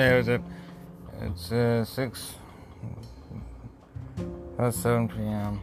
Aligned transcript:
Yeah, 0.00 0.16
it's 0.16 0.28
a, 0.28 0.40
it's 1.20 1.52
uh, 1.52 1.84
six. 1.84 2.34
That's 4.56 4.78
seven 4.78 5.08
p.m. 5.08 5.60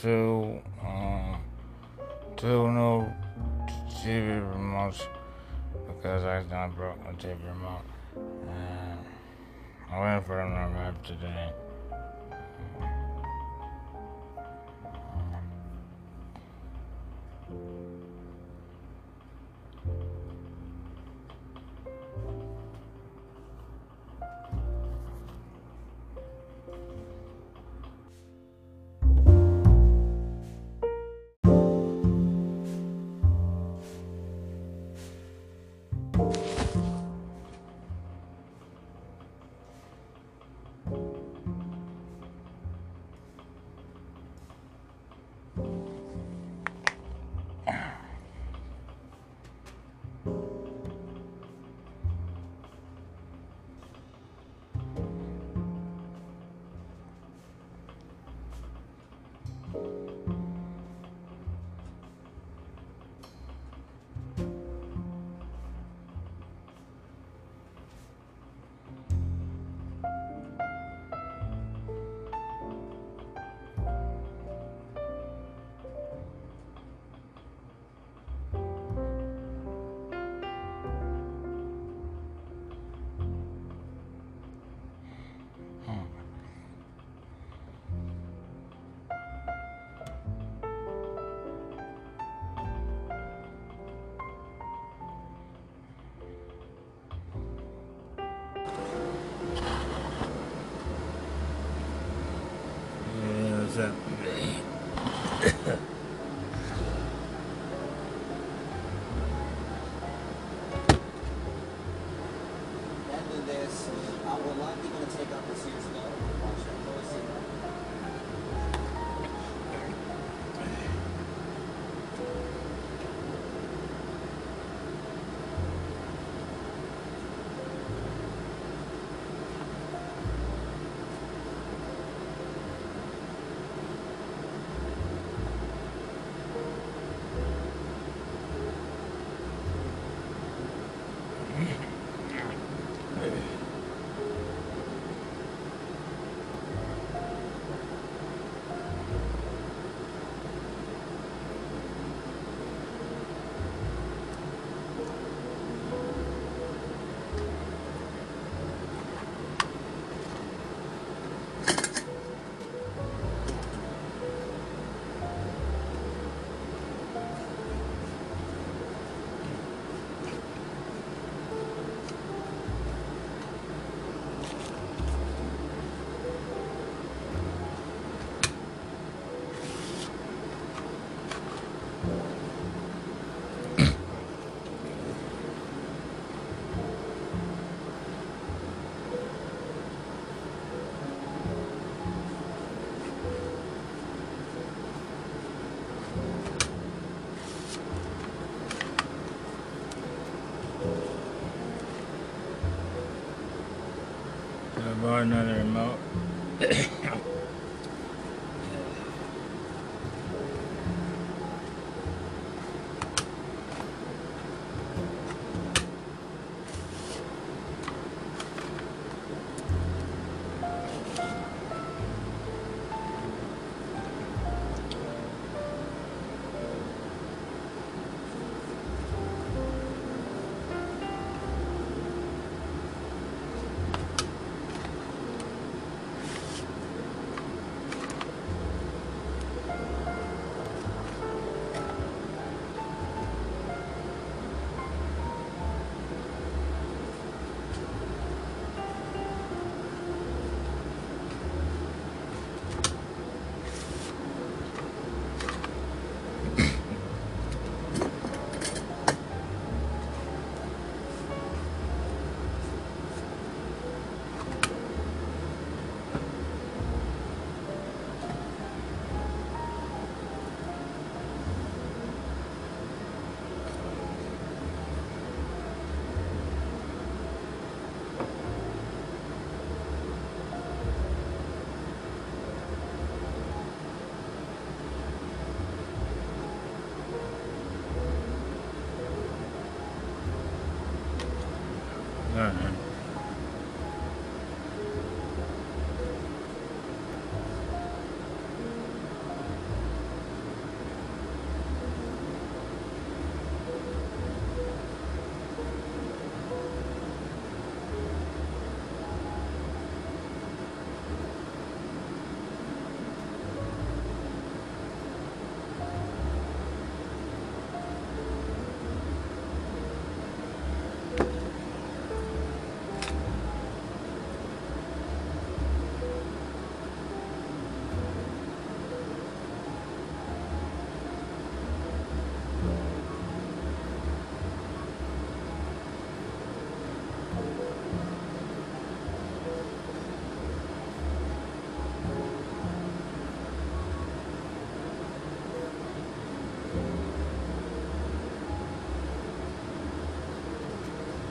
Two, 0.00 0.62
uh, 0.80 1.36
two 2.36 2.70
new 2.70 3.12
TV 3.90 4.40
remotes 4.54 5.04
because 5.88 6.22
I 6.22 6.36
accidentally 6.36 6.76
broke 6.76 7.04
my 7.04 7.10
TV 7.14 7.36
remote. 7.44 7.82
And 8.14 8.98
I'm 9.90 10.00
waiting 10.00 10.24
for 10.24 10.36
them 10.36 10.94
to 11.02 11.14
today. 11.14 11.50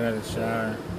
got 0.00 0.14
a 0.14 0.24
shower. 0.24 0.89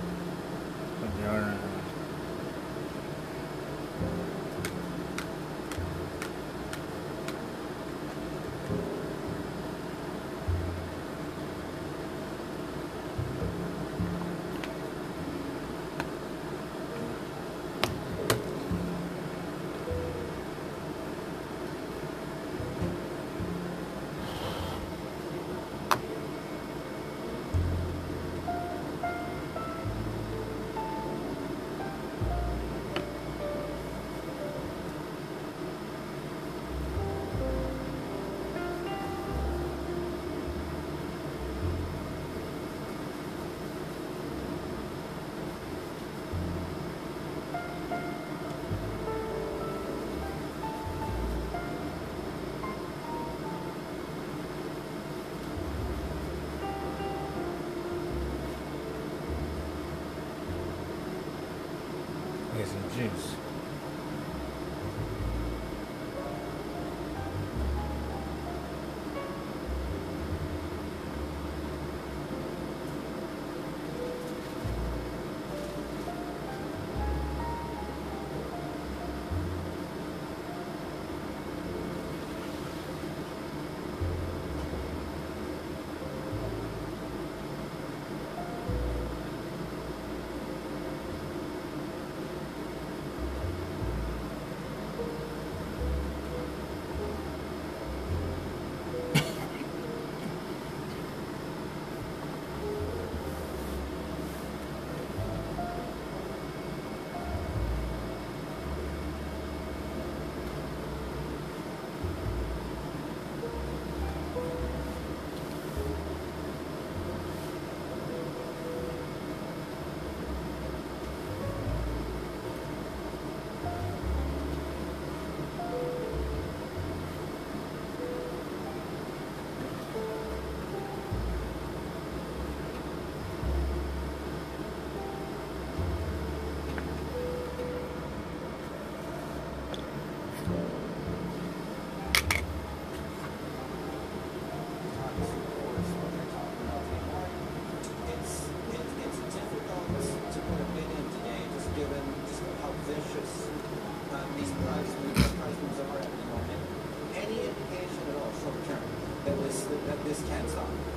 This, 160.11 160.19
that 160.27 160.90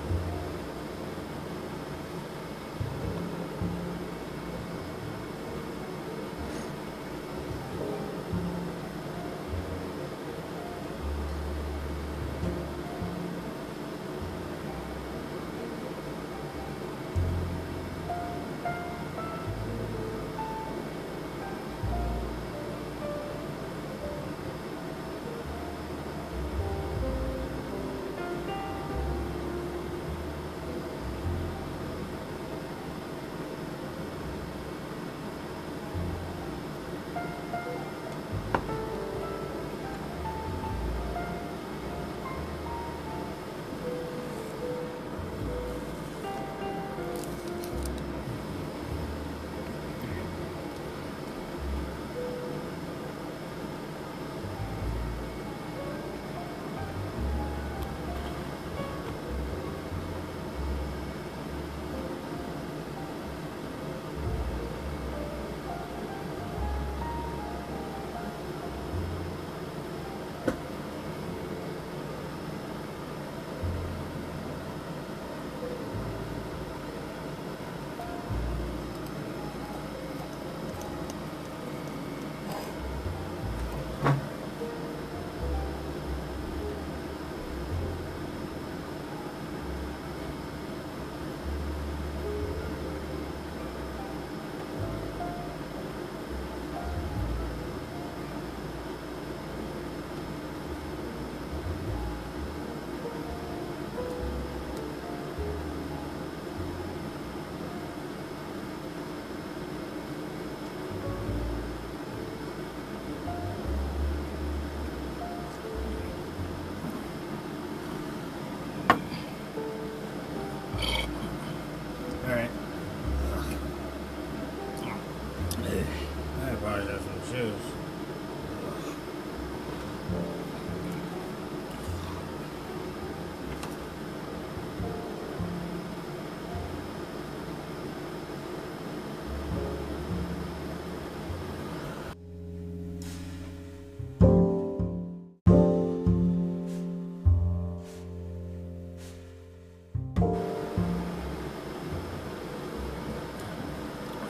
is. 127.35 127.53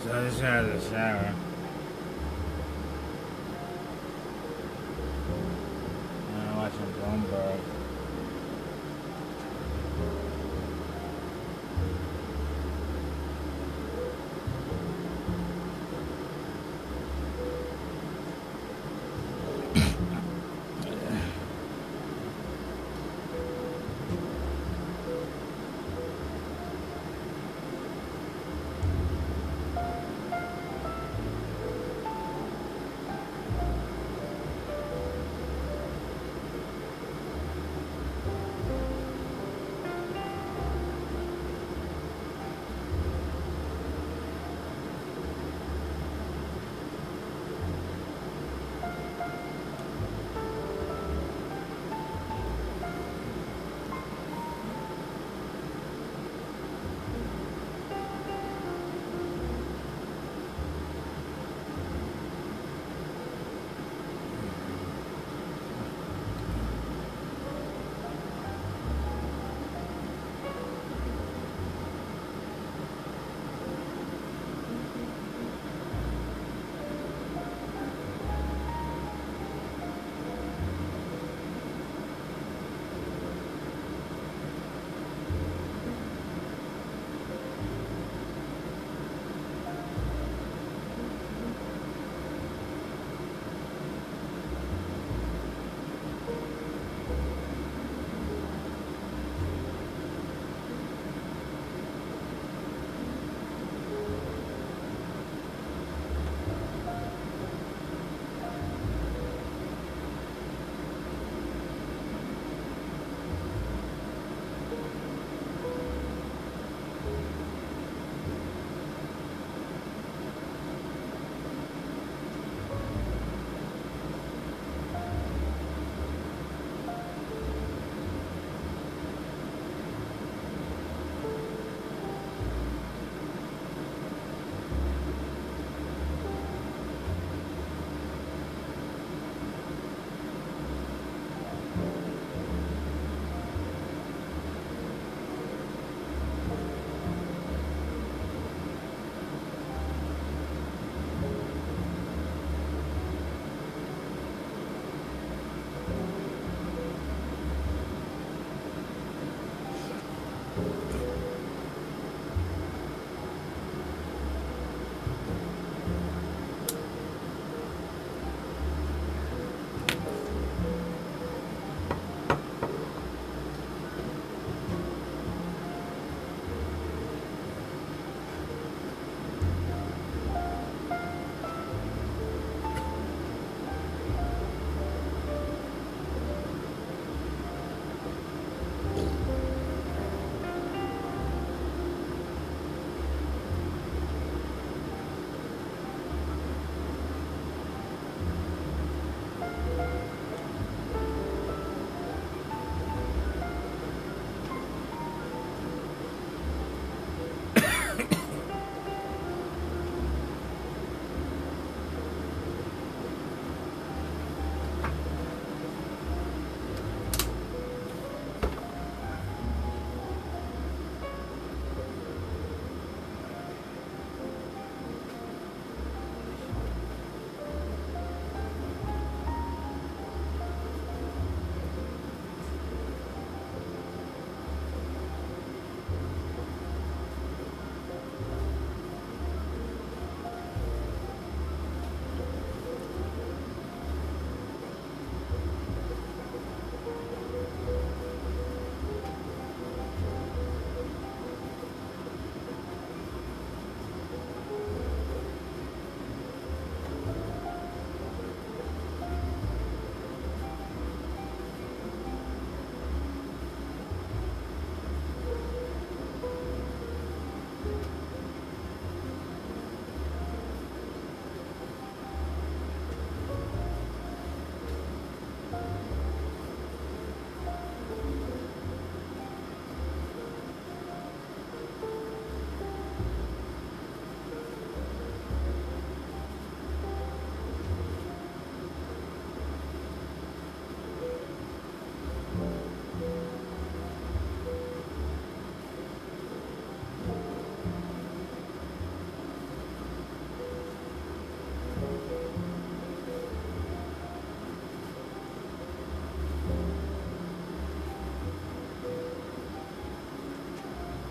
I 0.07 0.29
just 0.29 0.41
had 0.41 0.65
a 0.67 0.81
shower. 0.81 1.34